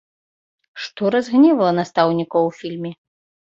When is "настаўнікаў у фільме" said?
1.81-2.97